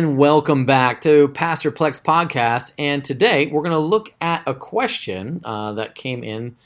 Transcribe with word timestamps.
and 0.00 0.16
welcome 0.16 0.64
back 0.64 1.02
to 1.02 1.28
Pastor 1.28 1.70
Plex 1.70 2.02
Podcast. 2.02 2.72
And 2.78 3.04
today 3.04 3.48
we're 3.48 3.60
going 3.60 3.72
to 3.72 3.78
look 3.78 4.14
at 4.22 4.42
a 4.46 4.54
question 4.54 5.42
uh, 5.44 5.74
that 5.74 5.94
came 5.94 6.24
in 6.24 6.56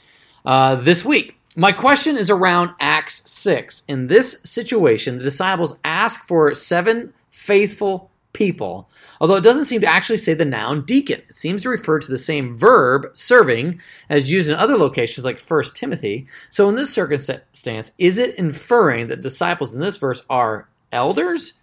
uh, 0.45 0.75
this 0.75 1.03
week. 1.03 1.35
My 1.53 1.73
question 1.73 2.15
is 2.15 2.29
around 2.29 2.71
Acts 2.79 3.29
6. 3.29 3.83
In 3.89 4.07
this 4.07 4.39
situation, 4.45 5.17
the 5.17 5.23
disciples 5.23 5.77
ask 5.83 6.25
for 6.25 6.53
seven 6.53 7.13
faithful 7.29 8.09
people, 8.31 8.89
although 9.19 9.35
it 9.35 9.43
doesn't 9.43 9.65
seem 9.65 9.81
to 9.81 9.87
actually 9.87 10.15
say 10.15 10.33
the 10.33 10.45
noun 10.45 10.83
deacon. 10.83 11.21
It 11.27 11.35
seems 11.35 11.63
to 11.63 11.69
refer 11.69 11.99
to 11.99 12.09
the 12.09 12.17
same 12.17 12.55
verb, 12.55 13.07
serving, 13.11 13.81
as 14.07 14.31
used 14.31 14.49
in 14.49 14.55
other 14.55 14.77
locations 14.77 15.25
like 15.25 15.41
1 15.41 15.63
Timothy. 15.73 16.25
So 16.49 16.69
in 16.69 16.75
this 16.75 16.93
circumstance, 16.93 17.91
is 17.97 18.17
it 18.17 18.35
inferring 18.35 19.07
that 19.07 19.19
disciples 19.19 19.75
in 19.75 19.81
this 19.81 19.97
verse 19.97 20.23
are 20.29 20.69
elders 20.93 21.55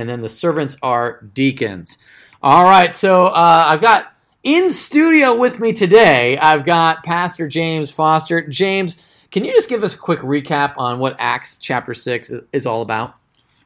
and 0.00 0.08
then 0.08 0.22
the 0.22 0.28
servants 0.28 0.76
are 0.82 1.22
deacons? 1.34 1.98
All 2.42 2.64
right, 2.64 2.94
so 2.94 3.26
uh, 3.26 3.64
I've 3.68 3.82
got 3.82 4.12
in 4.42 4.70
studio 4.70 5.36
with 5.36 5.60
me 5.60 5.74
today, 5.74 6.38
I've 6.38 6.64
got 6.64 7.04
Pastor 7.04 7.46
James 7.46 7.90
Foster. 7.90 8.46
James, 8.48 9.26
can 9.30 9.44
you 9.44 9.52
just 9.52 9.68
give 9.68 9.84
us 9.84 9.94
a 9.94 9.98
quick 9.98 10.20
recap 10.20 10.74
on 10.78 10.98
what 10.98 11.16
Acts 11.18 11.58
chapter 11.58 11.92
6 11.92 12.32
is 12.52 12.66
all 12.66 12.80
about? 12.80 13.14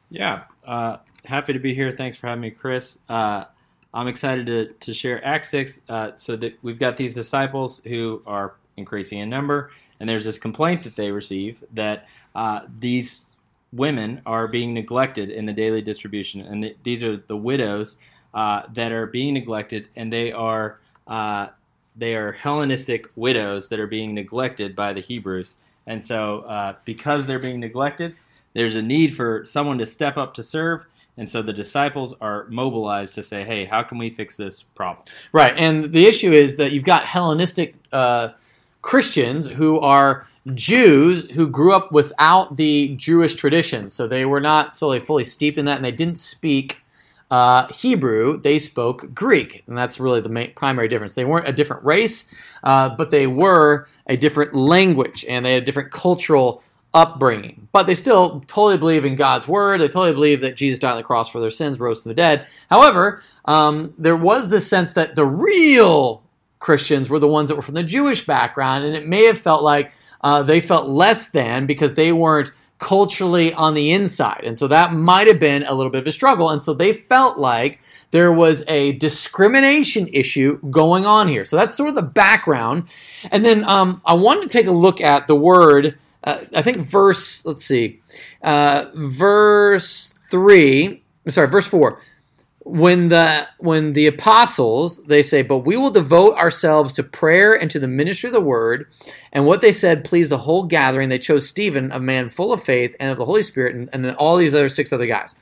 Yeah. 0.09 0.43
Uh, 0.65 0.97
happy 1.23 1.53
to 1.53 1.59
be 1.59 1.73
here. 1.73 1.91
Thanks 1.93 2.17
for 2.17 2.27
having 2.27 2.41
me, 2.41 2.51
Chris. 2.51 2.99
Uh, 3.07 3.45
I'm 3.93 4.09
excited 4.09 4.45
to, 4.47 4.73
to 4.73 4.93
share 4.93 5.25
Acts 5.25 5.49
6. 5.49 5.81
Uh, 5.87 6.11
so 6.15 6.35
that 6.35 6.57
we've 6.61 6.77
got 6.77 6.97
these 6.97 7.15
disciples 7.15 7.81
who 7.85 8.21
are 8.27 8.55
increasing 8.75 9.19
in 9.19 9.29
number, 9.29 9.71
and 10.01 10.09
there's 10.09 10.25
this 10.25 10.37
complaint 10.37 10.83
that 10.83 10.97
they 10.97 11.09
receive 11.11 11.63
that 11.73 12.07
uh, 12.35 12.61
these 12.79 13.21
women 13.75 14.21
are 14.25 14.47
being 14.47 14.73
neglected 14.73 15.29
in 15.29 15.45
the 15.45 15.53
daily 15.53 15.81
distribution, 15.81 16.41
and 16.41 16.63
th- 16.63 16.77
these 16.83 17.03
are 17.03 17.17
the 17.17 17.37
widows 17.37 17.97
uh, 18.33 18.63
that 18.73 18.91
are 18.91 19.07
being 19.07 19.33
neglected, 19.33 19.87
and 19.95 20.11
they 20.11 20.31
are 20.31 20.79
uh, 21.07 21.47
they 21.95 22.15
are 22.15 22.33
Hellenistic 22.33 23.07
widows 23.15 23.69
that 23.69 23.79
are 23.79 23.87
being 23.87 24.13
neglected 24.13 24.75
by 24.75 24.93
the 24.93 25.01
Hebrews, 25.01 25.55
and 25.85 26.03
so 26.03 26.41
uh, 26.41 26.75
because 26.85 27.25
they're 27.25 27.39
being 27.39 27.59
neglected, 27.59 28.15
there's 28.53 28.75
a 28.75 28.81
need 28.81 29.15
for 29.15 29.45
someone 29.45 29.77
to 29.77 29.85
step 29.85 30.17
up 30.17 30.33
to 30.35 30.43
serve 30.43 30.85
and 31.17 31.29
so 31.29 31.41
the 31.41 31.53
disciples 31.53 32.13
are 32.19 32.45
mobilized 32.49 33.15
to 33.15 33.23
say, 33.23 33.43
hey, 33.43 33.65
how 33.65 33.83
can 33.83 33.97
we 33.97 34.09
fix 34.09 34.35
this 34.35 34.63
problem? 34.63 35.05
Right. 35.31 35.53
And 35.55 35.93
the 35.93 36.05
issue 36.05 36.31
is 36.31 36.57
that 36.57 36.71
you've 36.71 36.83
got 36.83 37.05
Hellenistic 37.05 37.75
uh, 37.91 38.29
Christians 38.85 39.47
who 39.47 39.79
are 39.79 40.27
Jews 40.53 41.31
who 41.31 41.47
grew 41.49 41.73
up 41.73 41.91
without 41.91 42.55
the 42.55 42.95
Jewish 42.95 43.33
tradition. 43.33 43.89
So 43.89 44.07
they 44.07 44.25
were 44.25 44.39
not 44.39 44.75
solely 44.75 44.99
fully 44.99 45.23
steeped 45.23 45.57
in 45.57 45.65
that, 45.65 45.77
and 45.77 45.83
they 45.83 45.91
didn't 45.91 46.19
speak 46.19 46.83
uh, 47.31 47.67
Hebrew, 47.73 48.39
they 48.39 48.59
spoke 48.59 49.11
Greek, 49.15 49.63
and 49.65 49.75
that's 49.75 49.99
really 49.99 50.21
the 50.21 50.29
main, 50.29 50.53
primary 50.53 50.87
difference. 50.87 51.15
They 51.15 51.25
weren't 51.25 51.47
a 51.47 51.51
different 51.51 51.83
race, 51.83 52.25
uh, 52.63 52.89
but 52.89 53.09
they 53.09 53.25
were 53.25 53.87
a 54.05 54.15
different 54.17 54.53
language, 54.53 55.25
and 55.27 55.43
they 55.43 55.53
had 55.53 55.63
a 55.63 55.65
different 55.65 55.91
cultural 55.91 56.61
upbringing. 56.93 57.67
But 57.71 57.87
they 57.87 57.95
still 57.95 58.41
totally 58.41 58.77
believe 58.77 59.03
in 59.03 59.15
God's 59.15 59.47
word. 59.47 59.81
They 59.81 59.87
totally 59.87 60.13
believe 60.13 60.41
that 60.41 60.55
Jesus 60.55 60.77
died 60.77 60.91
on 60.91 60.97
the 60.97 61.03
cross 61.03 61.27
for 61.27 61.41
their 61.41 61.49
sins, 61.49 61.79
rose 61.79 62.03
from 62.03 62.11
the 62.11 62.13
dead. 62.13 62.47
However, 62.69 63.23
um, 63.45 63.95
there 63.97 64.15
was 64.15 64.49
this 64.49 64.69
sense 64.69 64.93
that 64.93 65.15
the 65.15 65.25
real 65.25 66.21
Christians 66.59 67.09
were 67.09 67.19
the 67.19 67.27
ones 67.27 67.49
that 67.49 67.55
were 67.55 67.61
from 67.61 67.75
the 67.75 67.83
Jewish 67.83 68.25
background, 68.25 68.83
and 68.85 68.95
it 68.95 69.07
may 69.07 69.25
have 69.25 69.37
felt 69.37 69.63
like 69.63 69.91
uh, 70.21 70.43
they 70.43 70.61
felt 70.61 70.89
less 70.89 71.29
than 71.29 71.65
because 71.65 71.93
they 71.93 72.11
weren't 72.11 72.51
culturally 72.77 73.53
on 73.53 73.73
the 73.73 73.91
inside. 73.91 74.41
And 74.43 74.57
so 74.57 74.67
that 74.67 74.91
might 74.91 75.27
have 75.27 75.39
been 75.39 75.63
a 75.63 75.73
little 75.73 75.91
bit 75.91 76.01
of 76.01 76.07
a 76.07 76.11
struggle. 76.11 76.49
And 76.49 76.61
so 76.61 76.73
they 76.73 76.91
felt 76.91 77.37
like 77.37 77.79
there 78.11 78.33
was 78.33 78.63
a 78.67 78.91
discrimination 78.93 80.09
issue 80.09 80.59
going 80.69 81.05
on 81.05 81.29
here. 81.29 81.45
So 81.45 81.55
that's 81.55 81.75
sort 81.75 81.89
of 81.89 81.95
the 81.95 82.01
background. 82.01 82.89
And 83.31 83.45
then 83.45 83.63
um, 83.63 84.01
I 84.05 84.13
wanted 84.15 84.43
to 84.43 84.49
take 84.49 84.67
a 84.67 84.71
look 84.71 84.99
at 84.99 85.27
the 85.27 85.35
word 85.35 85.97
uh, 86.25 86.43
I 86.55 86.61
think 86.61 86.77
verse, 86.77 87.45
let's 87.45 87.63
see, 87.63 88.01
uh, 88.41 88.85
verse 88.95 90.15
three, 90.31 91.03
sorry, 91.29 91.47
verse 91.47 91.67
four. 91.67 92.01
When 92.67 93.09
the 93.09 93.47
when 93.59 93.93
the 93.93 94.07
apostles 94.07 95.03
they 95.03 95.21
say, 95.21 95.43
but 95.43 95.59
we 95.59 95.77
will 95.77 95.91
devote 95.91 96.35
ourselves 96.35 96.93
to 96.93 97.03
prayer 97.03 97.53
and 97.53 97.69
to 97.69 97.79
the 97.79 97.87
ministry 97.87 98.27
of 98.27 98.33
the 98.33 98.41
word, 98.41 98.87
and 99.31 99.45
what 99.45 99.61
they 99.61 99.71
said 99.71 100.03
pleased 100.03 100.31
the 100.31 100.39
whole 100.39 100.63
gathering. 100.63 101.09
They 101.09 101.19
chose 101.19 101.47
Stephen, 101.47 101.91
a 101.91 101.99
man 101.99 102.27
full 102.27 102.51
of 102.51 102.63
faith 102.63 102.95
and 102.99 103.11
of 103.11 103.17
the 103.17 103.25
Holy 103.25 103.43
Spirit, 103.43 103.75
and, 103.75 103.89
and 103.93 104.03
then 104.03 104.15
all 104.15 104.35
these 104.35 104.55
other 104.55 104.69
six 104.69 104.91
other 104.91 105.05
guys. 105.05 105.35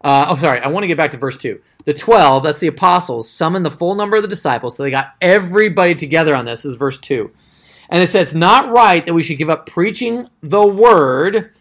Uh, 0.00 0.26
oh, 0.28 0.36
sorry. 0.36 0.60
I 0.60 0.68
want 0.68 0.84
to 0.84 0.88
get 0.88 0.96
back 0.96 1.10
to 1.12 1.16
verse 1.16 1.36
2. 1.36 1.60
The 1.84 1.94
12, 1.94 2.44
that's 2.44 2.60
the 2.60 2.68
apostles, 2.68 3.28
summoned 3.28 3.66
the 3.66 3.70
full 3.70 3.94
number 3.94 4.16
of 4.16 4.22
the 4.22 4.28
disciples. 4.28 4.76
So 4.76 4.82
they 4.82 4.90
got 4.90 5.14
everybody 5.20 5.94
together 5.94 6.34
on 6.34 6.44
this, 6.44 6.64
is 6.64 6.76
verse 6.76 6.98
2. 6.98 7.30
And 7.88 8.02
it 8.02 8.06
says 8.06 8.28
it's 8.28 8.34
not 8.34 8.70
right 8.70 9.04
that 9.06 9.14
we 9.14 9.22
should 9.22 9.38
give 9.38 9.50
up 9.50 9.66
preaching 9.66 10.28
the 10.42 10.66
word 10.66 11.52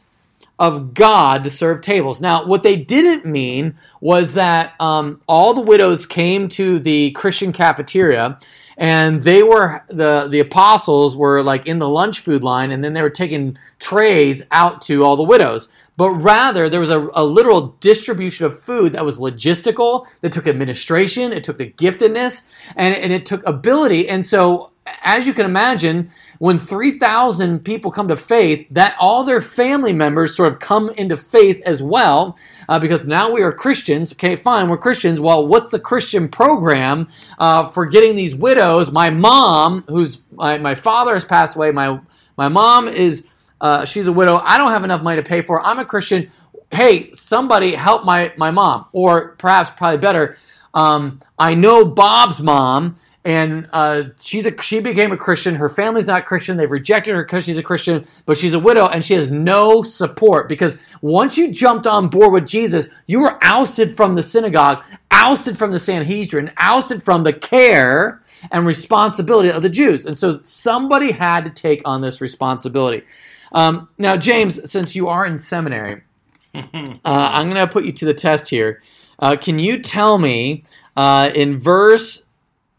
of 0.59 0.93
God 0.93 1.43
to 1.43 1.49
serve 1.49 1.81
tables. 1.81 2.19
Now, 2.19 2.45
what 2.45 2.63
they 2.63 2.75
didn't 2.75 3.25
mean 3.25 3.75
was 4.01 4.33
that 4.33 4.73
um, 4.79 5.21
all 5.27 5.53
the 5.53 5.61
widows 5.61 6.05
came 6.05 6.49
to 6.49 6.79
the 6.79 7.11
Christian 7.11 7.51
cafeteria 7.51 8.39
and 8.77 9.23
they 9.23 9.41
were 9.41 9.83
the 9.87 10.27
the 10.29 10.39
apostles 10.39 11.15
were 11.15 11.41
like 11.41 11.65
in 11.65 11.79
the 11.79 11.89
lunch 11.89 12.19
food 12.19 12.43
line 12.43 12.71
and 12.71 12.83
then 12.83 12.93
they 12.93 13.01
were 13.01 13.09
taking 13.09 13.57
trays 13.79 14.43
out 14.51 14.81
to 14.81 15.03
all 15.03 15.15
the 15.15 15.23
widows. 15.23 15.67
But 15.97 16.11
rather 16.11 16.69
there 16.69 16.79
was 16.79 16.91
a, 16.91 17.09
a 17.13 17.25
literal 17.25 17.75
distribution 17.79 18.45
of 18.45 18.59
food 18.59 18.93
that 18.93 19.03
was 19.03 19.17
logistical. 19.17 20.07
That 20.21 20.31
took 20.31 20.45
administration 20.45 21.33
it 21.33 21.43
took 21.43 21.57
the 21.57 21.71
giftedness 21.71 22.55
and, 22.75 22.93
and 22.95 23.11
it 23.11 23.25
took 23.25 23.45
ability. 23.47 24.07
And 24.07 24.25
so 24.25 24.71
as 25.01 25.27
you 25.27 25.33
can 25.33 25.45
imagine, 25.45 26.09
when 26.39 26.59
3,000 26.59 27.63
people 27.63 27.91
come 27.91 28.07
to 28.07 28.15
faith, 28.15 28.67
that 28.71 28.95
all 28.99 29.23
their 29.23 29.41
family 29.41 29.93
members 29.93 30.35
sort 30.35 30.49
of 30.49 30.59
come 30.59 30.89
into 30.91 31.17
faith 31.17 31.61
as 31.65 31.81
well, 31.81 32.37
uh, 32.69 32.79
because 32.79 33.05
now 33.05 33.31
we 33.31 33.41
are 33.41 33.51
Christians. 33.51 34.11
Okay, 34.13 34.35
fine, 34.35 34.69
we're 34.69 34.77
Christians. 34.77 35.19
Well, 35.19 35.47
what's 35.47 35.71
the 35.71 35.79
Christian 35.79 36.29
program 36.29 37.07
uh, 37.39 37.67
for 37.67 37.85
getting 37.85 38.15
these 38.15 38.35
widows? 38.35 38.91
My 38.91 39.09
mom, 39.09 39.83
who's 39.87 40.23
my, 40.31 40.57
my 40.57 40.75
father 40.75 41.13
has 41.13 41.25
passed 41.25 41.55
away, 41.55 41.71
my, 41.71 41.99
my 42.37 42.47
mom 42.47 42.87
is, 42.87 43.27
uh, 43.61 43.85
she's 43.85 44.07
a 44.07 44.13
widow. 44.13 44.37
I 44.37 44.57
don't 44.57 44.71
have 44.71 44.83
enough 44.83 45.01
money 45.01 45.21
to 45.21 45.27
pay 45.27 45.41
for 45.41 45.59
her. 45.59 45.65
I'm 45.65 45.79
a 45.79 45.85
Christian. 45.85 46.31
Hey, 46.71 47.09
somebody 47.11 47.73
help 47.73 48.03
my, 48.05 48.33
my 48.37 48.51
mom. 48.51 48.85
Or 48.91 49.35
perhaps, 49.37 49.69
probably 49.69 49.97
better, 49.99 50.37
um, 50.73 51.19
I 51.39 51.55
know 51.55 51.85
Bob's 51.85 52.41
mom 52.41 52.95
and 53.27 53.67
uh, 53.73 54.03
she's 54.17 54.47
a 54.47 54.61
she 54.61 54.79
became 54.79 55.11
a 55.11 55.17
Christian. 55.17 55.55
Her 55.55 55.67
family's 55.67 56.07
not 56.07 56.25
Christian. 56.25 56.55
They've 56.55 56.71
rejected 56.71 57.13
her 57.13 57.23
because 57.23 57.43
she's 57.43 57.57
a 57.57 57.63
Christian, 57.63 58.05
but 58.25 58.37
she's 58.37 58.53
a 58.53 58.59
widow 58.59 58.87
and 58.87 59.03
she 59.03 59.15
has 59.15 59.29
no 59.29 59.83
support 59.83 60.47
because 60.47 60.79
once 61.01 61.37
you 61.37 61.51
jumped 61.51 61.85
on 61.85 62.07
board 62.07 62.31
with 62.31 62.47
Jesus, 62.47 62.87
you 63.05 63.19
were 63.19 63.37
ousted 63.41 63.97
from 63.97 64.15
the 64.15 64.23
synagogue, 64.23 64.81
ousted 65.11 65.57
from 65.57 65.73
the 65.73 65.77
Sanhedrin, 65.79 66.53
ousted 66.55 67.03
from 67.03 67.25
the 67.25 67.33
care 67.33 68.21
and 68.49 68.65
responsibility 68.65 69.51
of 69.51 69.61
the 69.61 69.69
Jews. 69.69 70.05
And 70.05 70.17
so 70.17 70.39
somebody 70.43 71.11
had 71.11 71.43
to 71.43 71.49
take 71.49 71.81
on 71.83 71.99
this 71.99 72.21
responsibility. 72.21 73.03
Um, 73.51 73.89
now, 73.97 74.15
James, 74.15 74.71
since 74.71 74.95
you 74.95 75.09
are 75.09 75.25
in 75.25 75.37
seminary, 75.37 76.03
uh, 76.55 76.61
I'm 77.03 77.49
going 77.49 77.67
to 77.67 77.67
put 77.67 77.83
you 77.83 77.91
to 77.91 78.05
the 78.05 78.13
test 78.13 78.49
here. 78.49 78.81
Uh, 79.19 79.35
can 79.35 79.59
you 79.59 79.79
tell 79.79 80.17
me 80.17 80.63
uh, 80.95 81.29
in 81.35 81.57
verse 81.57 82.23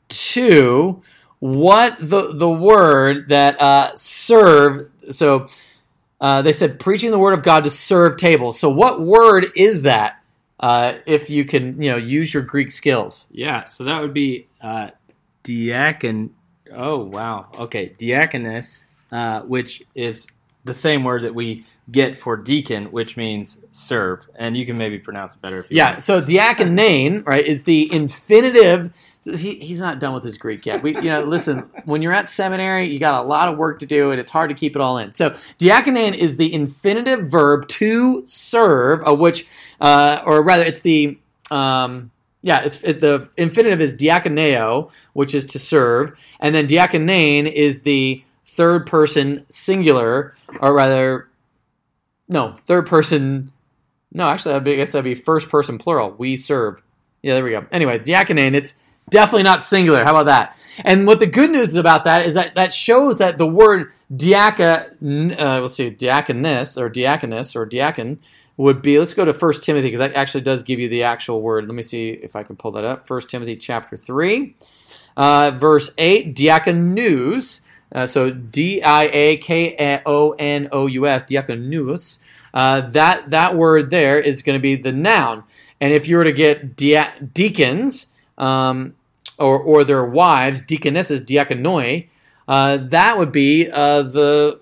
to 0.08 1.02
what 1.41 1.96
the 1.98 2.34
the 2.34 2.48
word 2.48 3.28
that 3.28 3.60
uh, 3.60 3.94
serve. 3.94 4.91
So 5.10 5.48
uh, 6.20 6.42
they 6.42 6.52
said 6.52 6.80
preaching 6.80 7.10
the 7.10 7.19
word 7.19 7.34
of 7.34 7.42
God 7.42 7.64
to 7.64 7.70
serve 7.70 8.16
tables. 8.16 8.58
So 8.58 8.69
what 8.69 9.00
word 9.00 9.52
is 9.54 9.82
that? 9.82 10.22
Uh, 10.60 10.94
if 11.06 11.30
you 11.30 11.44
can, 11.44 11.80
you 11.80 11.91
know, 11.91 11.96
use 11.96 12.34
your 12.34 12.42
Greek 12.42 12.72
skills. 12.72 13.28
Yeah, 13.31 13.69
so 13.69 13.84
that 13.84 14.00
would 14.00 14.12
be 14.12 14.49
uh, 14.60 14.90
diakon. 15.44 16.31
Oh 16.72 16.99
wow, 16.99 17.46
okay, 17.58 17.94
diakonus, 17.99 18.84
uh, 19.12 19.43
which 19.43 19.84
is 19.94 20.26
the 20.64 20.75
same 20.75 21.05
word 21.05 21.22
that 21.22 21.34
we 21.34 21.64
get 21.90 22.16
for 22.16 22.37
deacon, 22.37 22.87
which 22.87 23.16
means 23.16 23.58
serve, 23.70 24.28
and 24.34 24.56
you 24.56 24.66
can 24.66 24.76
maybe 24.76 24.99
pronounce 24.99 25.34
it 25.34 25.40
better 25.40 25.60
if 25.60 25.70
you. 25.70 25.76
Yeah, 25.76 25.93
want. 25.93 26.05
so 26.05 26.20
diakonane, 26.20 27.26
right, 27.26 27.44
is 27.44 27.64
the 27.64 27.93
infinitive. 27.93 28.94
He, 29.25 29.56
he's 29.56 29.81
not 29.81 29.99
done 29.99 30.14
with 30.14 30.25
his 30.25 30.38
Greek 30.38 30.66
yet. 30.66 30.82
We, 30.82 30.94
you 30.96 31.02
know, 31.02 31.22
listen, 31.22 31.70
when 31.84 32.02
you're 32.02 32.12
at 32.12 32.28
seminary, 32.28 32.87
you 32.87 32.99
got 32.99 33.22
a 33.22 33.26
lot 33.26 33.49
of 33.49 33.58
work 33.58 33.78
to 33.81 33.87
do, 33.87 34.10
and 34.10 34.20
it's 34.20 34.31
hard 34.31 34.50
to 34.50 34.55
keep 34.55 34.76
it 34.76 34.82
all 34.82 34.99
in. 34.99 35.12
So 35.12 35.31
diakonane 35.58 36.14
is 36.14 36.37
the 36.37 36.52
infinitive 36.52 37.31
verb 37.31 37.66
to 37.69 38.26
serve, 38.26 39.02
of 39.02 39.19
which, 39.19 39.46
uh, 39.81 40.22
or 40.25 40.43
rather, 40.43 40.64
it's 40.64 40.81
the. 40.81 41.19
Um, 41.50 42.11
yeah, 42.40 42.61
it's 42.61 42.82
it, 42.84 43.00
the 43.00 43.28
infinitive 43.37 43.81
is 43.81 43.94
diakoneo, 43.94 44.93
which 45.12 45.34
is 45.34 45.44
to 45.46 45.58
serve, 45.58 46.19
and 46.38 46.54
then 46.54 46.69
diakonane 46.69 47.50
is 47.50 47.82
the 47.82 48.22
third 48.58 48.87
person 48.87 49.46
singular, 49.49 50.34
or 50.60 50.75
rather, 50.75 51.28
no, 52.28 52.56
third 52.66 52.87
person. 52.87 53.52
No, 54.12 54.26
actually, 54.26 54.55
I 54.55 54.58
guess 54.58 54.93
that'd 54.93 55.05
be 55.05 55.14
first 55.14 55.49
person 55.49 55.78
plural. 55.78 56.10
We 56.19 56.37
serve. 56.37 56.82
Yeah, 57.22 57.34
there 57.34 57.44
we 57.44 57.50
go. 57.50 57.66
Anyway, 57.70 58.00
diaconate, 58.00 58.56
it's 58.56 58.81
definitely 59.10 59.44
not 59.44 59.62
singular. 59.62 60.02
How 60.02 60.10
about 60.10 60.26
that? 60.26 60.60
And 60.84 61.06
what 61.06 61.20
the 61.20 61.26
good 61.26 61.50
news 61.50 61.69
is 61.69 61.76
about 61.76 62.02
that 62.02 62.26
is 62.26 62.34
that 62.34 62.56
that 62.56 62.72
shows 62.72 63.19
that 63.19 63.38
the 63.38 63.46
word 63.46 63.93
diacon, 64.12 65.38
uh, 65.38 65.61
let's 65.61 65.75
see, 65.76 65.90
diaconess 65.90 66.76
or 66.76 66.90
diaconus 66.90 67.54
or 67.54 67.64
diacon 67.64 68.19
would 68.56 68.82
be. 68.82 68.99
Let's 68.99 69.14
go 69.14 69.25
to 69.25 69.32
First 69.32 69.62
Timothy 69.62 69.87
because 69.87 70.00
that 70.00 70.14
actually 70.14 70.43
does 70.43 70.64
give 70.64 70.81
you 70.81 70.88
the 70.88 71.04
actual 71.04 71.43
word. 71.43 71.66
Let 71.66 71.75
me 71.76 71.82
see 71.82 72.11
if 72.11 72.34
I 72.34 72.43
can 72.43 72.56
pull 72.56 72.72
that 72.72 72.84
up. 72.84 73.06
First 73.06 73.31
Timothy 73.31 73.56
chapter 73.56 73.94
three, 73.94 74.56
uh, 75.16 75.52
verse 75.54 75.90
eight, 75.96 76.34
diakonous. 76.34 77.61
Uh, 77.93 78.06
so 78.06 78.31
D 78.31 78.82
I 78.82 79.05
A 79.05 79.37
K 79.38 80.00
O 80.05 80.35
N 80.38 80.69
O 80.73 80.87
U 80.87 81.06
S, 81.06 81.23
diakonous. 81.25 82.19
Uh, 82.52 82.81
that 82.81 83.31
that 83.31 83.56
word 83.56 83.90
there 83.90 84.19
is 84.19 84.43
going 84.43 84.58
to 84.58 84.62
be 84.62 84.75
the 84.75 84.93
noun. 84.93 85.44
And 85.81 85.93
if 85.93 86.08
you 86.08 86.17
were 86.17 86.25
to 86.25 86.32
get 86.32 86.76
dia- 86.76 87.14
deacons 87.35 88.06
um, 88.37 88.94
or 89.38 89.58
or 89.58 89.85
their 89.85 90.05
wives, 90.05 90.61
deaconesses, 90.61 91.23
diakonoi, 91.23 92.08
uh, 92.49 92.79
that 92.79 93.17
would 93.17 93.32
be 93.32 93.69
uh, 93.70 94.02
the 94.02 94.61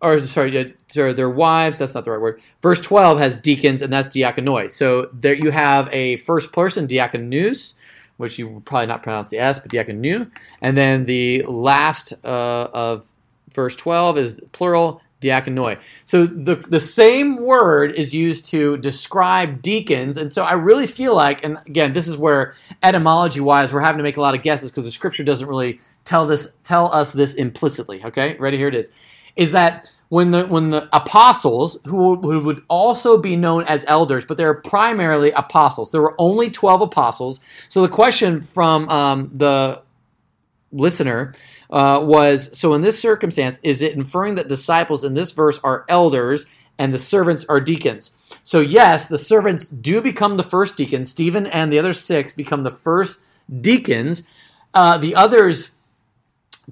or 0.00 0.18
sorry, 0.20 0.56
uh, 0.56 0.64
sorry, 0.88 1.12
their 1.12 1.28
wives. 1.28 1.78
That's 1.78 1.94
not 1.94 2.04
the 2.04 2.12
right 2.12 2.20
word. 2.20 2.40
Verse 2.62 2.80
twelve 2.80 3.18
has 3.18 3.40
deacons, 3.40 3.82
and 3.82 3.92
that's 3.92 4.08
diakonoi. 4.08 4.70
So 4.70 5.10
there 5.12 5.34
you 5.34 5.50
have 5.50 5.88
a 5.92 6.16
first 6.16 6.52
person 6.52 6.86
diakonous, 6.86 7.74
which 8.20 8.38
you 8.38 8.46
will 8.48 8.60
probably 8.60 8.86
not 8.86 9.02
pronounce 9.02 9.30
the 9.30 9.38
s, 9.38 9.58
but 9.58 9.72
diakonu. 9.72 10.30
And 10.60 10.76
then 10.76 11.06
the 11.06 11.42
last 11.42 12.12
uh, 12.24 12.68
of 12.72 13.06
verse 13.52 13.74
twelve 13.74 14.16
is 14.16 14.40
plural 14.52 15.02
diakonoi. 15.20 15.80
So 16.04 16.26
the 16.26 16.54
the 16.56 16.80
same 16.80 17.36
word 17.36 17.92
is 17.92 18.14
used 18.14 18.46
to 18.46 18.76
describe 18.78 19.60
deacons, 19.62 20.16
and 20.16 20.32
so 20.32 20.44
I 20.44 20.52
really 20.52 20.86
feel 20.86 21.14
like, 21.14 21.44
and 21.44 21.58
again, 21.66 21.92
this 21.92 22.08
is 22.08 22.16
where 22.16 22.54
etymology 22.82 23.40
wise 23.40 23.72
we're 23.72 23.80
having 23.80 23.98
to 23.98 24.02
make 24.02 24.16
a 24.16 24.20
lot 24.20 24.34
of 24.34 24.42
guesses 24.42 24.70
because 24.70 24.84
the 24.84 24.90
scripture 24.90 25.24
doesn't 25.24 25.48
really 25.48 25.80
tell 26.04 26.26
this 26.26 26.58
tell 26.64 26.92
us 26.94 27.12
this 27.12 27.34
implicitly. 27.34 28.02
Okay, 28.04 28.36
ready? 28.38 28.56
Here 28.56 28.68
it 28.68 28.74
is. 28.74 28.90
Is 29.36 29.52
that 29.52 29.90
when 30.08 30.32
the 30.32 30.44
when 30.46 30.70
the 30.70 30.88
apostles 30.92 31.78
who, 31.84 32.16
who 32.16 32.42
would 32.42 32.62
also 32.68 33.16
be 33.16 33.36
known 33.36 33.62
as 33.64 33.84
elders, 33.86 34.24
but 34.24 34.36
they're 34.36 34.60
primarily 34.60 35.30
apostles. 35.30 35.92
There 35.92 36.02
were 36.02 36.16
only 36.18 36.50
twelve 36.50 36.80
apostles. 36.82 37.40
So 37.68 37.82
the 37.82 37.88
question 37.88 38.40
from 38.40 38.88
um, 38.88 39.30
the 39.32 39.82
listener 40.72 41.32
uh, 41.70 42.00
was 42.02 42.56
so 42.58 42.74
in 42.74 42.80
this 42.80 42.98
circumstance 42.98 43.58
is 43.62 43.82
it 43.82 43.94
inferring 43.94 44.36
that 44.36 44.48
disciples 44.48 45.04
in 45.04 45.14
this 45.14 45.32
verse 45.32 45.58
are 45.64 45.84
elders 45.88 46.46
and 46.78 46.94
the 46.94 46.98
servants 46.98 47.44
are 47.48 47.60
deacons 47.60 48.12
so 48.44 48.60
yes 48.60 49.06
the 49.06 49.18
servants 49.18 49.66
do 49.68 50.00
become 50.00 50.36
the 50.36 50.42
first 50.44 50.76
deacons 50.76 51.10
stephen 51.10 51.46
and 51.46 51.72
the 51.72 51.78
other 51.78 51.92
six 51.92 52.32
become 52.32 52.62
the 52.62 52.70
first 52.70 53.18
deacons 53.60 54.22
uh, 54.74 54.96
the 54.96 55.14
others 55.14 55.72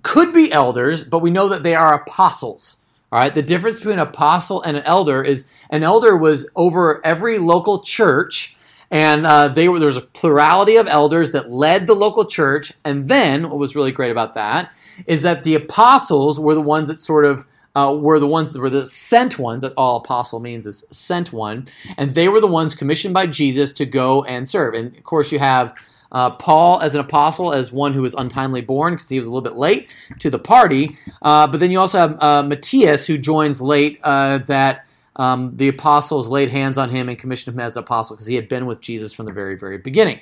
could 0.02 0.32
be 0.32 0.52
elders 0.52 1.04
but 1.04 1.20
we 1.22 1.30
know 1.30 1.48
that 1.48 1.62
they 1.62 1.74
are 1.74 1.94
apostles 1.94 2.78
all 3.10 3.20
right 3.20 3.34
the 3.34 3.42
difference 3.42 3.78
between 3.78 3.98
an 3.98 4.06
apostle 4.06 4.62
and 4.62 4.76
an 4.76 4.82
elder 4.84 5.22
is 5.22 5.50
an 5.70 5.82
elder 5.82 6.16
was 6.16 6.50
over 6.56 7.04
every 7.04 7.38
local 7.38 7.80
church 7.80 8.56
and 8.90 9.26
uh, 9.26 9.48
they 9.48 9.68
were 9.68 9.78
there 9.78 9.86
was 9.86 9.96
a 9.96 10.02
plurality 10.02 10.76
of 10.76 10.86
elders 10.86 11.32
that 11.32 11.50
led 11.50 11.86
the 11.86 11.94
local 11.94 12.24
church. 12.24 12.72
And 12.84 13.08
then 13.08 13.50
what 13.50 13.58
was 13.58 13.76
really 13.76 13.92
great 13.92 14.10
about 14.10 14.34
that 14.34 14.72
is 15.06 15.22
that 15.22 15.44
the 15.44 15.54
apostles 15.54 16.40
were 16.40 16.54
the 16.54 16.60
ones 16.60 16.88
that 16.88 17.00
sort 17.00 17.24
of 17.24 17.46
uh, 17.74 17.96
were 18.00 18.18
the 18.18 18.26
ones 18.26 18.52
that 18.52 18.60
were 18.60 18.70
the 18.70 18.86
sent 18.86 19.38
ones. 19.38 19.62
That 19.62 19.74
all 19.76 19.96
apostle 19.96 20.40
means 20.40 20.66
is 20.66 20.86
sent 20.90 21.32
one, 21.32 21.66
and 21.96 22.14
they 22.14 22.28
were 22.28 22.40
the 22.40 22.46
ones 22.46 22.74
commissioned 22.74 23.14
by 23.14 23.26
Jesus 23.26 23.72
to 23.74 23.86
go 23.86 24.24
and 24.24 24.48
serve. 24.48 24.74
And 24.74 24.96
of 24.96 25.04
course, 25.04 25.32
you 25.32 25.38
have. 25.38 25.74
Uh, 26.10 26.30
Paul 26.30 26.80
as 26.80 26.94
an 26.94 27.00
apostle, 27.00 27.52
as 27.52 27.70
one 27.70 27.92
who 27.92 28.02
was 28.02 28.14
untimely 28.14 28.62
born 28.62 28.94
because 28.94 29.08
he 29.08 29.18
was 29.18 29.28
a 29.28 29.30
little 29.30 29.42
bit 29.42 29.56
late 29.58 29.90
to 30.20 30.30
the 30.30 30.38
party. 30.38 30.96
Uh, 31.20 31.46
but 31.46 31.60
then 31.60 31.70
you 31.70 31.78
also 31.78 31.98
have 31.98 32.22
uh, 32.22 32.42
Matthias 32.42 33.06
who 33.06 33.18
joins 33.18 33.60
late 33.60 34.00
uh, 34.02 34.38
that 34.38 34.86
um, 35.16 35.56
the 35.56 35.68
apostles 35.68 36.28
laid 36.28 36.50
hands 36.50 36.78
on 36.78 36.90
him 36.90 37.08
and 37.08 37.18
commissioned 37.18 37.54
him 37.54 37.60
as 37.60 37.76
an 37.76 37.82
apostle 37.82 38.16
because 38.16 38.26
he 38.26 38.36
had 38.36 38.48
been 38.48 38.66
with 38.66 38.80
Jesus 38.80 39.12
from 39.12 39.26
the 39.26 39.32
very, 39.32 39.58
very 39.58 39.76
beginning. 39.76 40.20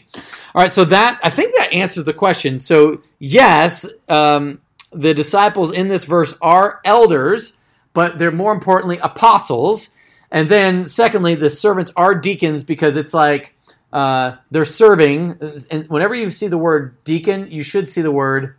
All 0.54 0.62
right, 0.62 0.72
so 0.72 0.84
that 0.86 1.20
I 1.22 1.30
think 1.30 1.54
that 1.58 1.72
answers 1.72 2.04
the 2.04 2.14
question. 2.14 2.58
So 2.58 3.02
yes, 3.18 3.86
um, 4.08 4.60
the 4.92 5.12
disciples 5.12 5.70
in 5.70 5.88
this 5.88 6.04
verse 6.04 6.34
are 6.40 6.80
elders, 6.84 7.58
but 7.92 8.18
they're 8.18 8.32
more 8.32 8.52
importantly 8.52 8.98
apostles. 9.02 9.90
And 10.30 10.48
then 10.48 10.86
secondly, 10.86 11.34
the 11.34 11.50
servants 11.50 11.92
are 11.96 12.14
deacons 12.14 12.62
because 12.62 12.96
it's 12.96 13.14
like 13.14 13.55
uh, 13.92 14.36
they're 14.50 14.64
serving. 14.64 15.38
And 15.70 15.88
whenever 15.88 16.14
you 16.14 16.30
see 16.30 16.46
the 16.46 16.58
word 16.58 16.96
deacon, 17.04 17.50
you 17.50 17.62
should 17.62 17.90
see 17.90 18.02
the 18.02 18.10
word 18.10 18.54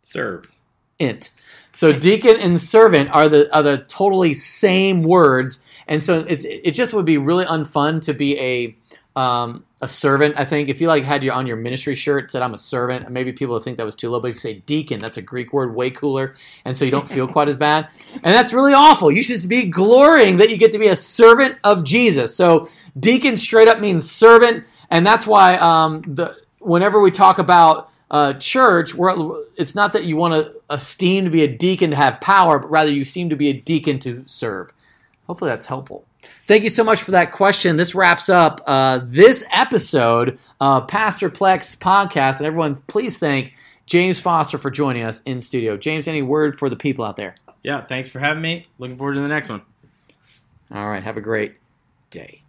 serve. 0.00 0.54
Int. 0.98 1.30
So 1.72 1.92
deacon 1.92 2.36
and 2.38 2.60
servant 2.60 3.10
are 3.10 3.28
the 3.28 3.54
are 3.54 3.62
the 3.62 3.78
totally 3.78 4.34
same 4.34 5.02
words, 5.02 5.62
and 5.86 6.02
so 6.02 6.24
it's 6.28 6.44
it 6.44 6.72
just 6.72 6.92
would 6.92 7.06
be 7.06 7.16
really 7.16 7.44
unfun 7.44 8.00
to 8.02 8.12
be 8.12 8.38
a 8.38 8.76
um, 9.18 9.64
a 9.82 9.88
servant. 9.88 10.34
I 10.36 10.44
think 10.44 10.68
if 10.68 10.80
you 10.80 10.88
like 10.88 11.04
had 11.04 11.24
your 11.24 11.34
on 11.34 11.46
your 11.46 11.56
ministry 11.56 11.94
shirt 11.94 12.28
said 12.28 12.42
I'm 12.42 12.52
a 12.52 12.58
servant, 12.58 13.08
maybe 13.10 13.32
people 13.32 13.54
would 13.54 13.62
think 13.62 13.78
that 13.78 13.86
was 13.86 13.96
too 13.96 14.10
low. 14.10 14.20
But 14.20 14.28
if 14.28 14.36
you 14.36 14.40
say 14.40 14.54
deacon, 14.66 14.98
that's 14.98 15.16
a 15.16 15.22
Greek 15.22 15.52
word, 15.52 15.74
way 15.74 15.90
cooler, 15.90 16.34
and 16.64 16.76
so 16.76 16.84
you 16.84 16.90
don't 16.90 17.08
feel 17.08 17.26
quite 17.26 17.48
as 17.48 17.56
bad. 17.56 17.88
And 18.14 18.34
that's 18.34 18.52
really 18.52 18.74
awful. 18.74 19.10
You 19.10 19.22
should 19.22 19.48
be 19.48 19.64
glorying 19.66 20.36
that 20.36 20.50
you 20.50 20.56
get 20.56 20.72
to 20.72 20.78
be 20.78 20.88
a 20.88 20.96
servant 20.96 21.58
of 21.64 21.84
Jesus. 21.84 22.36
So 22.36 22.68
deacon 22.98 23.36
straight 23.36 23.68
up 23.68 23.80
means 23.80 24.10
servant, 24.10 24.66
and 24.90 25.06
that's 25.06 25.26
why 25.26 25.56
um, 25.56 26.02
the 26.06 26.36
whenever 26.58 27.00
we 27.00 27.10
talk 27.10 27.38
about 27.38 27.90
uh, 28.10 28.34
church, 28.34 28.92
it's 29.56 29.74
not 29.74 29.92
that 29.92 30.04
you 30.04 30.16
want 30.16 30.34
to 30.34 30.54
esteem 30.68 31.24
to 31.24 31.30
be 31.30 31.42
a 31.42 31.48
deacon 31.48 31.90
to 31.90 31.96
have 31.96 32.20
power, 32.20 32.58
but 32.58 32.70
rather 32.70 32.90
you 32.90 33.04
seem 33.04 33.30
to 33.30 33.36
be 33.36 33.48
a 33.48 33.54
deacon 33.54 33.98
to 34.00 34.24
serve. 34.26 34.72
Hopefully 35.26 35.50
that's 35.50 35.68
helpful. 35.68 36.04
Thank 36.50 36.64
you 36.64 36.68
so 36.68 36.82
much 36.82 37.04
for 37.04 37.12
that 37.12 37.30
question. 37.30 37.76
This 37.76 37.94
wraps 37.94 38.28
up 38.28 38.60
uh, 38.66 39.02
this 39.04 39.46
episode 39.52 40.40
of 40.60 40.88
Pastor 40.88 41.30
Plex 41.30 41.78
podcast. 41.78 42.38
And 42.38 42.46
everyone, 42.48 42.74
please 42.88 43.18
thank 43.18 43.54
James 43.86 44.18
Foster 44.18 44.58
for 44.58 44.68
joining 44.68 45.04
us 45.04 45.22
in 45.26 45.40
studio. 45.40 45.76
James, 45.76 46.08
any 46.08 46.22
word 46.22 46.58
for 46.58 46.68
the 46.68 46.74
people 46.74 47.04
out 47.04 47.16
there? 47.16 47.36
Yeah, 47.62 47.86
thanks 47.86 48.08
for 48.08 48.18
having 48.18 48.42
me. 48.42 48.64
Looking 48.80 48.96
forward 48.96 49.14
to 49.14 49.20
the 49.20 49.28
next 49.28 49.48
one. 49.48 49.62
All 50.72 50.90
right, 50.90 51.04
have 51.04 51.16
a 51.16 51.20
great 51.20 51.54
day. 52.10 52.42